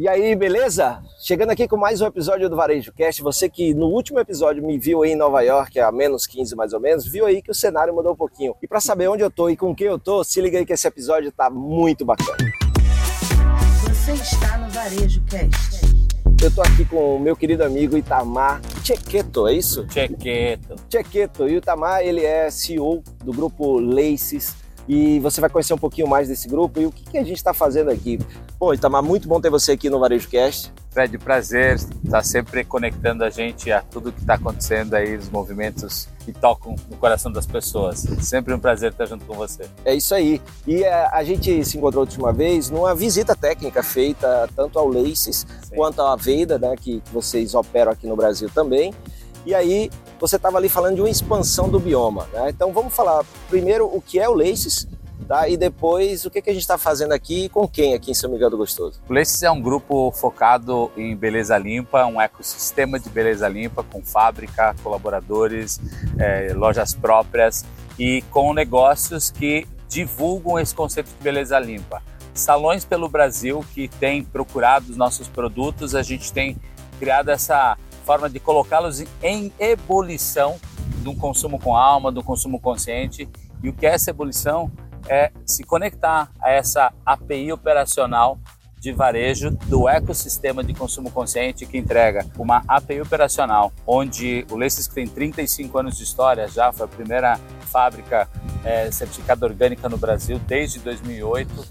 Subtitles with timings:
[0.00, 1.02] E aí, beleza?
[1.18, 3.20] Chegando aqui com mais um episódio do Varejo Cast.
[3.20, 6.72] Você que no último episódio me viu aí em Nova York, a menos 15 mais
[6.72, 8.54] ou menos, viu aí que o cenário mudou um pouquinho.
[8.62, 10.72] E para saber onde eu tô e com quem eu tô, se liga aí que
[10.72, 12.36] esse episódio tá muito bacana.
[13.88, 15.80] Você está no Varejo Cast.
[16.40, 19.84] Eu tô aqui com o meu querido amigo Itamar Chequeto, é isso?
[19.90, 20.76] Chequeto.
[20.88, 21.48] Chequeto.
[21.48, 24.54] E o Itamar, ele é CEO do grupo Laces
[24.88, 27.36] e você vai conhecer um pouquinho mais desse grupo e o que, que a gente
[27.36, 28.18] está fazendo aqui.
[28.58, 30.72] Bom, Itamar, muito bom ter você aqui no Varejo Cast.
[30.90, 36.08] Fred, prazer estar sempre conectando a gente a tudo que está acontecendo aí, os movimentos
[36.24, 38.00] que tocam no coração das pessoas.
[38.20, 39.68] Sempre um prazer estar junto com você.
[39.84, 40.40] É isso aí.
[40.66, 44.78] E a, é, a gente se encontrou a última vez numa visita técnica feita tanto
[44.78, 45.76] ao Laces Sim.
[45.76, 48.92] quanto à Veida, né, que vocês operam aqui no Brasil também.
[49.48, 52.28] E aí você estava ali falando de uma expansão do bioma.
[52.34, 52.50] Né?
[52.50, 54.86] Então vamos falar primeiro o que é o Laces,
[55.26, 55.48] tá?
[55.48, 58.14] e depois o que, que a gente está fazendo aqui e com quem aqui em
[58.14, 59.00] São Miguel do Gostoso.
[59.08, 64.02] O Laces é um grupo focado em beleza limpa, um ecossistema de beleza limpa com
[64.02, 65.80] fábrica, colaboradores,
[66.18, 67.64] é, lojas próprias
[67.98, 72.02] e com negócios que divulgam esse conceito de beleza limpa.
[72.34, 76.54] Salões pelo Brasil que têm procurado os nossos produtos, a gente tem
[76.98, 80.58] criado essa forma de colocá-los em ebulição
[81.08, 83.28] um consumo com alma, do consumo consciente.
[83.62, 84.70] E o que é essa ebulição?
[85.08, 88.38] É se conectar a essa API operacional
[88.78, 94.86] de varejo do ecossistema de consumo consciente que entrega uma API operacional, onde o Leces
[94.86, 98.28] que tem 35 anos de história já, foi a primeira fábrica
[98.64, 101.66] é, certificada orgânica no Brasil desde 2008.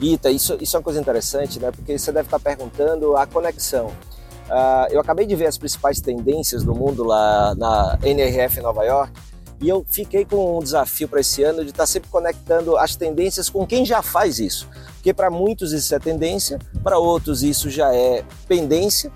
[0.00, 1.70] Ita, isso, isso é uma coisa interessante, né?
[1.70, 3.92] Porque você deve estar perguntando a conexão.
[4.50, 9.12] Uh, eu acabei de ver as principais tendências do mundo lá na NRF Nova York
[9.60, 12.96] e eu fiquei com um desafio para esse ano de estar tá sempre conectando as
[12.96, 14.66] tendências com quem já faz isso.
[14.94, 19.12] Porque para muitos isso é tendência, para outros isso já é pendência,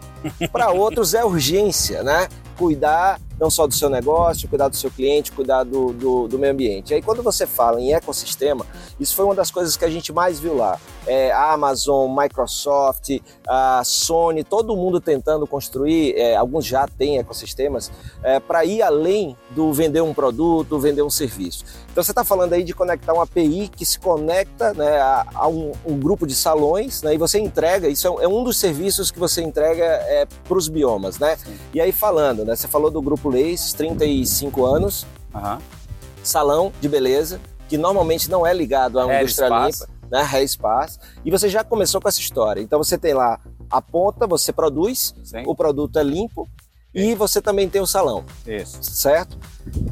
[0.53, 2.29] para outros é urgência, né?
[2.59, 6.53] Cuidar não só do seu negócio, cuidar do seu cliente, cuidar do, do, do, meio
[6.53, 6.91] ambiente.
[6.91, 8.67] E aí, quando você fala em ecossistema,
[8.99, 10.78] isso foi uma das coisas que a gente mais viu lá.
[11.06, 17.91] É, a Amazon, Microsoft, a Sony, todo mundo tentando construir, é, alguns já têm ecossistemas,
[18.23, 21.65] é, para ir além do vender um produto, vender um serviço.
[21.91, 25.49] Então, você está falando aí de conectar uma API que se conecta né, a, a
[25.49, 29.11] um, um, grupo de salões né, e você entrega, isso é, é um dos serviços
[29.11, 31.19] que você entrega é, para os biomas.
[31.19, 31.37] Né?
[31.73, 35.59] E aí, falando, né, você falou do grupo japonês, 35 anos, uhum.
[36.23, 40.29] salão de beleza, que normalmente não é ligado a uma indústria limpa, né?
[40.31, 42.61] Hair Spas, e você já começou com essa história.
[42.61, 43.41] Então você tem lá
[43.71, 45.43] a ponta, você produz, Sim.
[45.47, 46.49] o produto é limpo,
[46.95, 48.25] e você também tem o salão.
[48.47, 48.81] Isso.
[48.81, 49.37] Certo?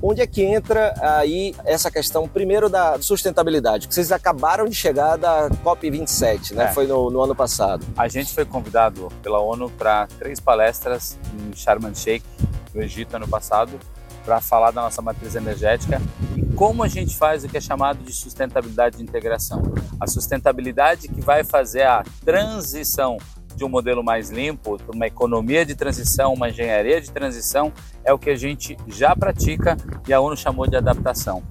[0.01, 3.89] Onde é que entra aí essa questão, primeiro, da sustentabilidade?
[3.89, 6.67] Que vocês acabaram de chegar da COP27, né?
[6.67, 6.69] É.
[6.69, 7.85] Foi no, no, ano passado.
[7.97, 12.25] A gente foi convidado pela ONU para três palestras em Sharm el Sheikh,
[12.75, 13.79] no Egito ano passado
[14.25, 16.01] para falar da nossa matriz energética
[16.37, 19.63] e como a gente faz o que é chamado de sustentabilidade de integração.
[20.01, 23.19] A sustentabilidade que vai fazer a transição
[23.55, 27.73] de um modelo mais limpo uma economia de transição, uma engenharia de transição,
[28.05, 31.43] é o que a gente já pratica e a ONU chamou de adaptação.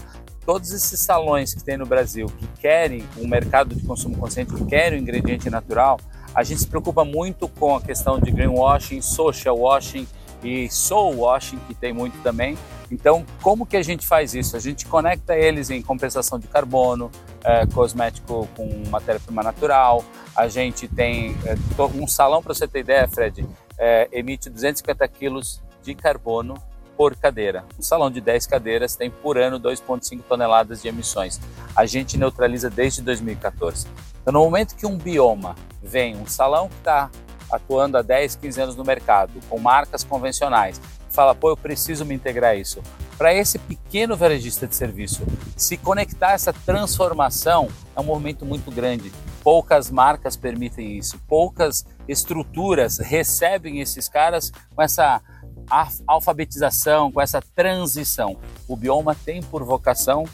[0.45, 4.65] Todos esses salões que tem no Brasil que querem um mercado de consumo consciente, que
[4.65, 5.99] querem um ingrediente natural,
[6.33, 10.07] a gente se preocupa muito com a questão de greenwashing, social washing,
[10.43, 12.57] e soul washing, que tem muito também.
[12.91, 14.57] Então, como que a gente faz isso?
[14.57, 17.09] A gente conecta eles em compensação de carbono,
[17.43, 20.03] é, cosmético com matéria-prima natural.
[20.35, 23.47] A gente tem é, um salão, para você ter ideia, Fred,
[23.77, 26.55] é, emite 250 quilos de carbono
[26.97, 27.63] por cadeira.
[27.79, 31.39] Um salão de 10 cadeiras tem por ano 2,5 toneladas de emissões.
[31.75, 33.87] A gente neutraliza desde 2014.
[34.21, 37.09] Então, no momento que um bioma vem, um salão que está
[37.51, 40.79] atuando há 10, 15 anos no mercado, com marcas convencionais,
[41.09, 42.81] fala, pô, eu preciso me integrar a isso.
[43.17, 45.21] Para esse pequeno varejista de serviço
[45.55, 49.11] se conectar a essa transformação é um movimento muito grande.
[49.43, 55.21] Poucas marcas permitem isso, poucas estruturas recebem esses caras com essa
[56.07, 58.37] alfabetização, com essa transição.
[58.67, 60.25] O Bioma tem por vocação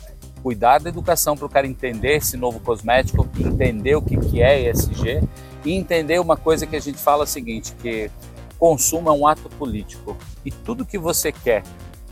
[0.41, 4.69] cuidar da educação para o cara entender esse novo cosmético, entender o que, que é
[4.69, 5.27] ESG
[5.67, 8.09] e entender uma coisa que a gente fala o seguinte, que
[8.57, 10.15] consumo é um ato político
[10.45, 11.61] e tudo que você quer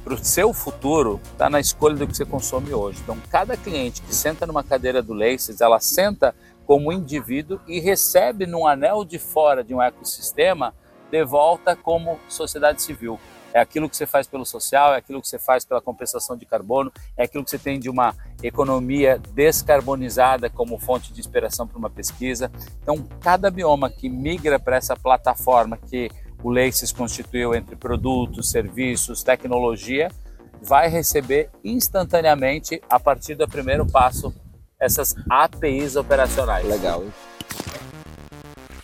[0.04, 3.00] para o seu futuro está na escolha do que você consome hoje.
[3.02, 6.36] Então, cada cliente que senta numa cadeira do Laces, ela senta
[6.68, 10.74] como indivíduo e recebe num anel de fora de um ecossistema
[11.10, 13.18] de volta como sociedade civil.
[13.56, 16.46] É aquilo que você faz pelo social, é aquilo que você faz pela compensação de
[16.46, 18.14] carbono, é aquilo que você tem de uma
[18.44, 22.52] economia descarbonizada como fonte de inspiração para uma pesquisa.
[22.82, 26.12] Então, cada bioma que migra para essa plataforma que
[26.44, 30.10] o Laces constituiu entre produtos, serviços, tecnologia,
[30.62, 34.36] vai receber instantaneamente, a partir do primeiro passo,
[34.78, 36.68] essas APIs operacionais.
[36.68, 37.06] Legal?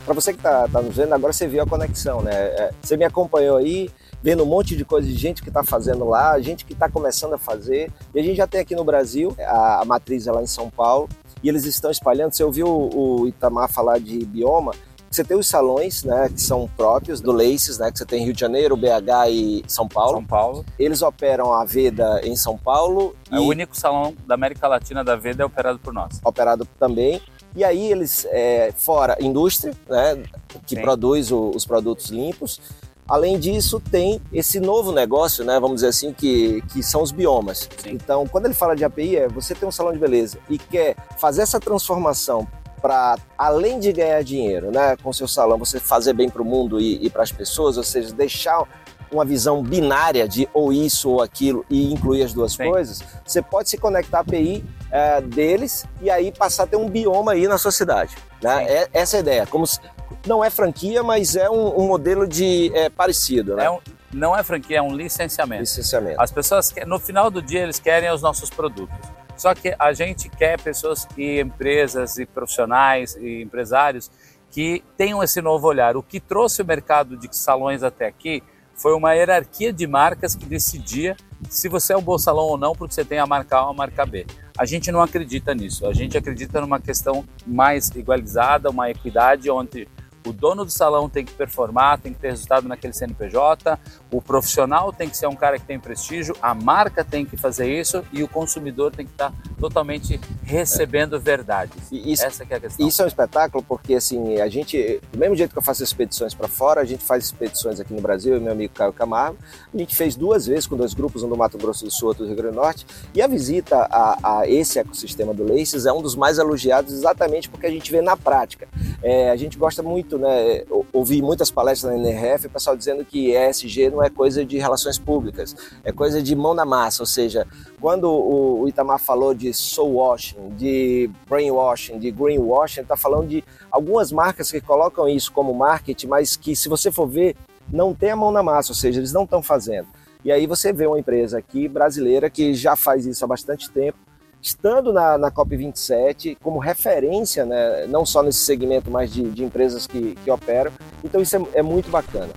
[0.06, 2.31] Para você que está tá nos vendo, agora você viu a conexão, né?
[2.33, 3.89] É, você me acompanhou aí,
[4.21, 7.33] vendo um monte de coisa de gente que está fazendo lá, gente que está começando
[7.33, 7.91] a fazer.
[8.13, 10.69] E a gente já tem aqui no Brasil, a, a matriz é lá em São
[10.69, 11.09] Paulo,
[11.44, 12.33] e eles estão espalhando.
[12.33, 14.73] Você ouviu o, o Itamar falar de bioma?
[15.12, 18.33] Você tem os salões, né, que são próprios do Laces, né, que você tem Rio
[18.33, 20.13] de Janeiro, BH e São Paulo.
[20.13, 20.65] São Paulo.
[20.79, 23.13] Eles operam a Veda em São Paulo.
[23.29, 26.21] É o único salão da América Latina da Veda é operado por nós.
[26.23, 27.21] Operado também.
[27.53, 30.23] E aí eles, é, fora indústria, né,
[30.65, 30.81] que Sim.
[30.81, 32.62] produz o, os produtos limpos.
[33.11, 37.67] Além disso, tem esse novo negócio, né, vamos dizer assim, que, que são os biomas.
[37.83, 37.89] Sim.
[37.91, 40.95] Então, quando ele fala de API, é você tem um salão de beleza e quer
[41.17, 42.47] fazer essa transformação
[42.81, 46.79] para além de ganhar dinheiro, né, com seu salão, você fazer bem para o mundo
[46.79, 48.63] e, e para as pessoas, ou seja, deixar
[49.11, 52.69] uma visão binária de ou isso ou aquilo e incluir as duas Sim.
[52.69, 56.87] coisas, você pode se conectar à API é, deles e aí passar a ter um
[56.87, 58.15] bioma aí na sua cidade.
[58.41, 58.63] Né?
[58.63, 59.45] É, essa é a ideia.
[59.45, 59.81] Como se,
[60.25, 63.56] não é franquia, mas é um, um modelo de é, parecido.
[63.56, 63.65] Né?
[63.65, 63.79] É um,
[64.13, 65.62] não é franquia, é um licenciamento.
[65.62, 66.21] Licenciamento.
[66.21, 68.97] As pessoas, no final do dia, eles querem os nossos produtos.
[69.38, 74.12] Só que a gente quer pessoas e empresas e profissionais e empresários
[74.51, 75.95] que tenham esse novo olhar.
[75.95, 78.44] O que trouxe o mercado de salões até aqui
[78.75, 81.15] foi uma hierarquia de marcas que decidia
[81.50, 83.69] se você é um bom salão ou não, porque você tem a marca A ou
[83.71, 84.27] a marca B.
[84.57, 85.88] A gente não acredita nisso.
[85.88, 89.88] A gente acredita numa questão mais igualizada, uma equidade onde
[90.25, 93.79] o dono do salão tem que performar, tem que ter resultado naquele CNPJ,
[94.12, 97.71] o profissional tem que ser um cara que tem prestígio, a marca tem que fazer
[97.71, 101.19] isso e o consumidor tem que estar totalmente recebendo é.
[101.19, 101.91] verdades.
[101.91, 102.88] Isso, Essa é a questão.
[102.88, 106.33] Isso é um espetáculo porque assim, a gente, do mesmo jeito que eu faço expedições
[106.33, 109.38] para fora, a gente faz expedições aqui no Brasil, eu meu amigo Caio Camargo,
[109.73, 112.23] a gente fez duas vezes com dois grupos, um do Mato Grosso do Sul, outro
[112.23, 115.94] do Rio Grande do Norte, e a visita a, a esse ecossistema do Laces é
[115.94, 118.68] um dos mais elogiados exatamente porque a gente vê na prática.
[119.01, 120.63] É, a gente gosta muito muito, né?
[120.91, 124.97] Ouvi muitas palestras na NRF, o pessoal dizendo que ESG não é coisa de relações
[124.97, 127.03] públicas, é coisa de mão na massa.
[127.03, 127.47] Ou seja,
[127.79, 134.11] quando o Itamar falou de soul washing, de brainwashing, de greenwashing, está falando de algumas
[134.11, 137.35] marcas que colocam isso como marketing, mas que se você for ver,
[137.71, 139.87] não tem a mão na massa, ou seja, eles não estão fazendo.
[140.23, 143.97] E aí você vê uma empresa aqui brasileira que já faz isso há bastante tempo,
[144.41, 149.85] estando na, na COP27 como referência, né, não só nesse segmento, mas de, de empresas
[149.85, 150.71] que, que operam.
[151.03, 152.29] Então isso é, é muito bacana.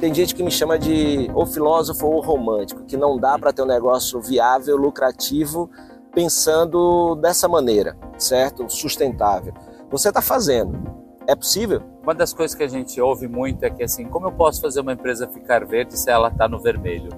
[0.00, 3.62] Tem gente que me chama de ou filósofo ou romântico, que não dá para ter
[3.62, 5.70] um negócio viável, lucrativo,
[6.14, 8.68] pensando dessa maneira, certo?
[8.68, 9.52] Sustentável.
[9.90, 10.78] Você está fazendo.
[11.26, 11.82] É possível?
[12.02, 14.80] Uma das coisas que a gente ouve muito é que assim, como eu posso fazer
[14.80, 17.10] uma empresa ficar verde se ela está no vermelho?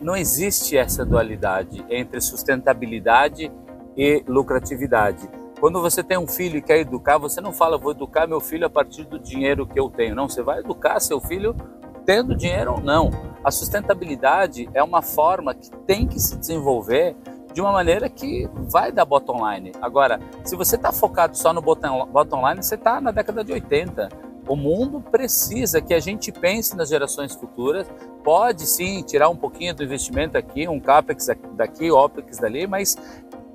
[0.00, 3.50] Não existe essa dualidade entre sustentabilidade
[3.96, 5.28] e lucratividade.
[5.60, 8.66] Quando você tem um filho e quer educar, você não fala, vou educar meu filho
[8.66, 10.14] a partir do dinheiro que eu tenho.
[10.14, 11.56] Não, você vai educar seu filho
[12.04, 13.10] tendo dinheiro ou não.
[13.42, 17.16] A sustentabilidade é uma forma que tem que se desenvolver
[17.54, 19.72] de uma maneira que vai dar bottom line.
[19.80, 24.08] Agora, se você está focado só no bottom, line, você está na década de 80.
[24.46, 27.86] O mundo precisa que a gente pense nas gerações futuras.
[28.22, 32.96] Pode sim tirar um pouquinho do investimento aqui, um capex daqui, opex dali, mas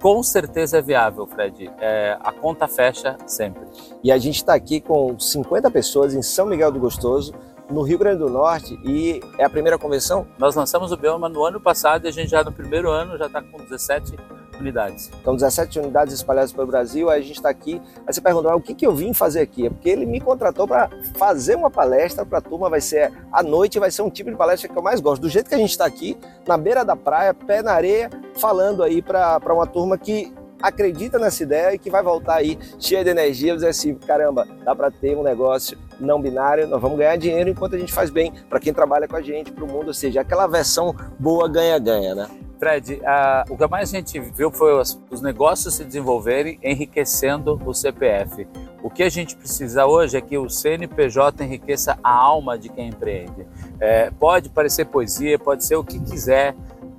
[0.01, 1.69] com certeza é viável, Fred.
[1.79, 3.63] É, a conta fecha sempre.
[4.03, 7.33] E a gente está aqui com 50 pessoas em São Miguel do Gostoso,
[7.69, 10.25] no Rio Grande do Norte, e é a primeira convenção?
[10.39, 13.27] Nós lançamos o Bioma no ano passado e a gente já no primeiro ano já
[13.27, 14.17] está com 17
[14.59, 15.11] unidades.
[15.21, 17.81] Então, 17 unidades espalhadas pelo Brasil, aí a gente está aqui.
[18.05, 19.67] Aí você perguntou, ah, o que, que eu vim fazer aqui?
[19.67, 23.41] É porque ele me contratou para fazer uma palestra para a turma, vai ser à
[23.41, 25.21] noite, vai ser um tipo de palestra que eu mais gosto.
[25.21, 28.83] Do jeito que a gente está aqui, na beira da praia, pé na areia, falando
[28.83, 33.09] aí para uma turma que acredita nessa ideia e que vai voltar aí cheia de
[33.09, 37.49] energia, dizer assim, caramba, dá para ter um negócio não binário, nós vamos ganhar dinheiro
[37.49, 39.93] enquanto a gente faz bem para quem trabalha com a gente, para o mundo, ou
[39.93, 42.27] seja, aquela versão boa ganha-ganha, né?
[42.59, 47.59] Fred, a, o que mais a gente viu foi os, os, negócios se desenvolverem enriquecendo
[47.65, 48.45] o CPF.
[48.83, 52.89] O que a gente precisa hoje é que o CNPJ enriqueça a alma de quem
[52.89, 53.47] empreende.
[53.79, 56.53] É, pode parecer poesia, pode ser o que quiser,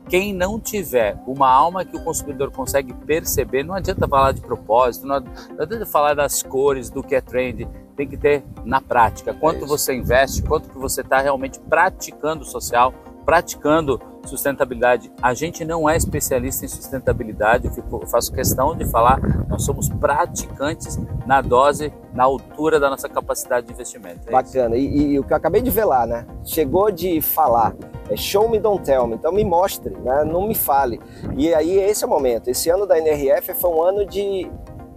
[0.08, 5.06] quem não tiver uma alma que o consumidor consegue perceber, não adianta falar de propósito,
[5.06, 5.22] não
[5.56, 9.32] adianta falar das cores, do que é trend, tem que ter na prática.
[9.32, 12.92] Quanto é você investe, quanto que você está realmente praticando social,
[13.24, 15.10] praticando sustentabilidade.
[15.22, 19.64] A gente não é especialista em sustentabilidade, eu, fico, eu faço questão de falar, nós
[19.64, 24.28] somos praticantes na dose, na altura da nossa capacidade de investimento.
[24.28, 26.26] É Bacana, e, e, o que eu acabei de ver lá, né?
[26.44, 27.74] Chegou de falar,
[28.08, 30.24] é show me, don't tell me, então me mostre, né?
[30.24, 31.00] não me fale.
[31.36, 34.50] E aí esse é o momento, esse ano da NRF foi um ano de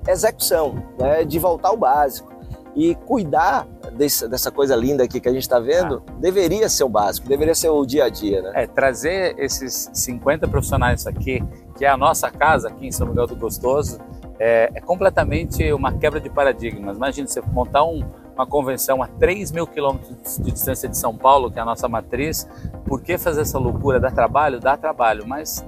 [0.08, 1.24] execução, né?
[1.24, 2.33] de voltar ao básico.
[2.76, 6.12] E cuidar desse, dessa coisa linda aqui que a gente está vendo ah.
[6.20, 8.52] deveria ser o básico, deveria ser o dia a dia, né?
[8.56, 11.44] É, trazer esses 50 profissionais aqui,
[11.78, 14.00] que é a nossa casa aqui em São Miguel do Gostoso,
[14.40, 16.98] é, é completamente uma quebra de paradigmas.
[16.98, 18.04] Imagina você montar um,
[18.36, 21.88] uma convenção a 3 mil quilômetros de distância de São Paulo, que é a nossa
[21.88, 22.48] matriz.
[22.86, 24.00] Por que fazer essa loucura?
[24.00, 24.60] Dá trabalho?
[24.60, 25.66] Dá trabalho, mas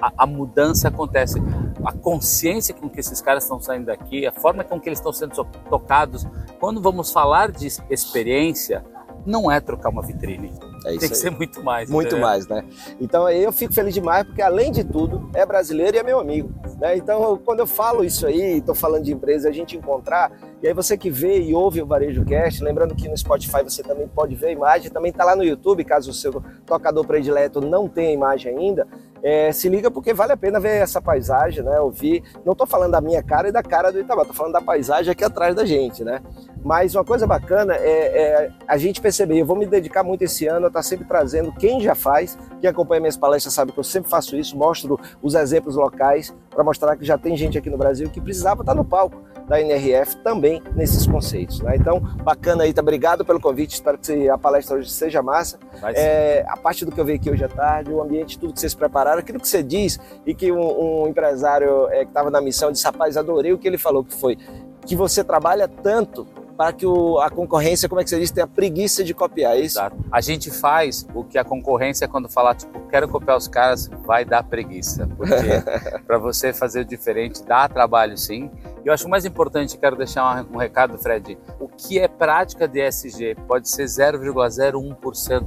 [0.00, 1.40] a, a, mudança acontece.
[1.84, 5.12] A consciência com que esses caras estão saindo daqui, a forma com que eles estão
[5.12, 6.26] sendo tocados.
[6.60, 8.84] Quando vamos falar de experiência,
[9.26, 10.52] não é trocar uma vitrine.
[10.84, 11.14] É Tem que aí.
[11.14, 11.88] ser muito mais.
[11.88, 12.26] Muito entendeu?
[12.26, 12.62] mais, né?
[13.00, 16.52] Então eu fico feliz demais porque, além de tudo, é brasileiro e é meu amigo.
[16.78, 16.96] Né?
[16.96, 20.30] Então, quando eu falo isso aí, estou falando de empresa, a gente encontrar,
[20.62, 23.82] e aí você que vê e ouve o Varejo Cast, lembrando que no Spotify você
[23.82, 27.60] também pode ver a imagem, também está lá no YouTube, caso o seu tocador predileto
[27.60, 28.86] não tenha imagem ainda,
[29.24, 31.80] é, se liga porque vale a pena ver essa paisagem, né?
[31.80, 32.22] Ouvir.
[32.44, 35.10] Não estou falando da minha cara e da cara do Itabá, estou falando da paisagem
[35.10, 36.20] aqui atrás da gente, né?
[36.62, 40.46] Mas uma coisa bacana é, é a gente perceber, eu vou me dedicar muito esse
[40.46, 43.78] ano a estar tá sempre trazendo quem já faz, quem acompanha minhas palestras sabe que
[43.78, 47.70] eu sempre faço isso, mostro os exemplos locais para mostrar que já tem gente aqui
[47.70, 51.60] no Brasil que precisava estar tá no palco da NRF também nesses conceitos.
[51.60, 51.76] Né?
[51.76, 52.80] Então, bacana aí, tá?
[52.80, 55.58] Obrigado pelo convite, espero que a palestra hoje seja massa.
[55.94, 58.60] É, a parte do que eu vi aqui hoje à tarde, o ambiente, tudo que
[58.60, 62.40] vocês prepararam, aquilo que você diz e que um, um empresário é, que estava na
[62.40, 64.38] missão disse, rapaz, adorei o que ele falou, que foi
[64.86, 68.46] que você trabalha tanto para que o, a concorrência, como é que você diz, tenha
[68.46, 69.78] preguiça de copiar é isso?
[69.78, 69.96] Exato.
[70.10, 74.24] A gente faz o que a concorrência, quando falar, tipo, quero copiar os caras, vai
[74.24, 75.08] dar preguiça.
[75.16, 75.34] Porque
[76.06, 78.50] para você fazer o diferente dá trabalho sim.
[78.84, 82.68] E eu acho mais importante, quero deixar um, um recado, Fred, o que é prática
[82.68, 85.44] de ESG pode ser 0,01%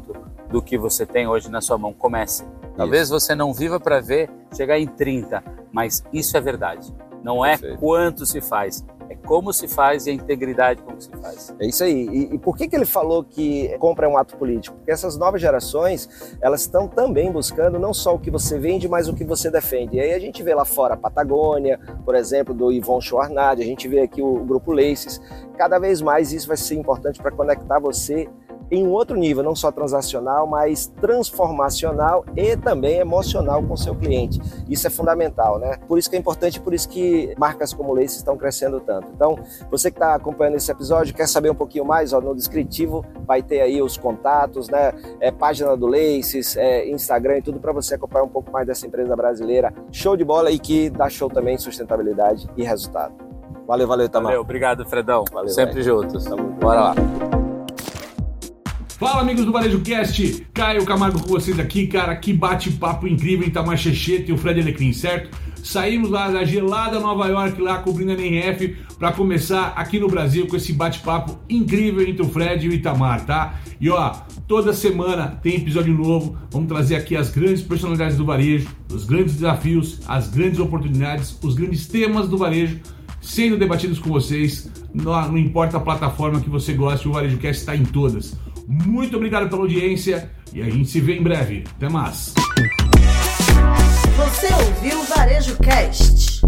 [0.50, 1.94] do que você tem hoje na sua mão.
[1.94, 2.44] Comece.
[2.78, 3.20] Talvez isso.
[3.20, 6.94] você não viva para ver chegar em 30, mas isso é verdade.
[7.24, 7.80] Não é Perfeito.
[7.80, 11.54] quanto se faz, é como se faz e a integridade como se faz.
[11.60, 12.08] É isso aí.
[12.08, 14.76] E, e, por que, que ele falou que compra é um ato político?
[14.78, 19.08] Porque essas novas gerações, elas estão também buscando não só o que você vende, mas
[19.08, 19.98] o que você defende.
[19.98, 23.66] E aí a gente vê lá fora a Patagônia, por exemplo, do Yvon Chouinard, a
[23.66, 25.22] gente vê aqui o, o Grupo Laces.
[25.58, 28.30] Cada vez mais isso vai ser importante para conectar você
[28.70, 33.96] em um outro nível, não só transacional, mas transformacional e também emocional com o seu
[33.96, 34.40] cliente.
[34.70, 35.78] Isso é fundamental, né?
[35.88, 39.08] Por isso que é importante, por isso que marcas como Lace estão crescendo tanto.
[39.14, 39.38] Então,
[39.70, 43.42] você que está acompanhando esse episódio, quer saber um pouquinho mais, ó, no descritivo vai
[43.42, 44.94] ter aí os contatos, né?
[45.20, 48.86] É, página do Laces, é, Instagram e tudo para você acompanhar um pouco mais dessa
[48.86, 49.74] empresa brasileira.
[49.92, 53.14] Show de bola e que dá show também em sustentabilidade e resultado.
[53.68, 54.32] Valeu, valeu, Tamar.
[54.32, 55.26] Valeu, obrigado, Fredão.
[55.32, 56.02] Valeu, Sempre véio.
[56.02, 56.26] juntos.
[56.60, 57.37] Bora lá.
[59.00, 63.50] Fala amigos do Varejo Cast, Caio Camargo com vocês aqui, cara, que bate-papo incrível em
[63.50, 65.38] Itamar Checheta e o Fred Alecrim, certo?
[65.64, 70.48] Saímos lá da gelada Nova York, lá cobrindo a NRF, para começar aqui no Brasil
[70.48, 73.60] com esse bate-papo incrível entre o Fred e o Itamar, tá?
[73.80, 74.16] E ó,
[74.48, 79.36] toda semana tem episódio novo, vamos trazer aqui as grandes personalidades do varejo, os grandes
[79.36, 82.80] desafios, as grandes oportunidades, os grandes temas do varejo
[83.22, 87.62] sendo debatidos com vocês, não, não importa a plataforma que você goste, o Varejo Cast
[87.62, 88.36] está em todas.
[88.68, 91.64] Muito obrigado pela audiência e a gente se vê em breve.
[91.78, 92.34] Até mais.
[94.18, 96.42] Você ouviu o Varejo Cast?